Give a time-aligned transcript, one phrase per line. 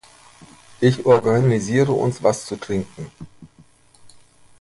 [0.79, 3.11] Ich organisiere uns was zu trinken.